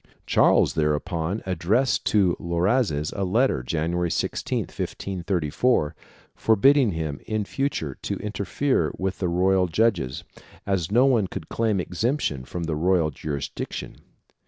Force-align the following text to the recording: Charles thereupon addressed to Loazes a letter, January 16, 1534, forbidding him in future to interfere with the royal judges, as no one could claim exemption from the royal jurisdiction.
Charles 0.25 0.73
thereupon 0.73 1.43
addressed 1.45 2.05
to 2.07 2.35
Loazes 2.39 3.13
a 3.15 3.23
letter, 3.23 3.61
January 3.61 4.09
16, 4.09 4.61
1534, 4.61 5.95
forbidding 6.33 6.93
him 6.93 7.19
in 7.27 7.45
future 7.45 7.95
to 8.01 8.17
interfere 8.17 8.91
with 8.97 9.19
the 9.19 9.29
royal 9.29 9.67
judges, 9.67 10.23
as 10.65 10.91
no 10.91 11.05
one 11.05 11.27
could 11.27 11.49
claim 11.49 11.79
exemption 11.79 12.45
from 12.45 12.63
the 12.63 12.75
royal 12.75 13.11
jurisdiction. 13.11 13.97